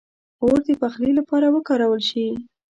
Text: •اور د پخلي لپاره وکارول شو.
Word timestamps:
•اور 0.43 0.57
د 0.67 0.69
پخلي 0.81 1.11
لپاره 1.19 1.47
وکارول 1.55 2.01
شو. 2.09 2.27